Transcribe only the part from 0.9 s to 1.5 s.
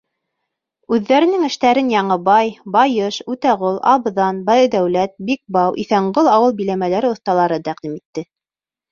Үҙҙәренең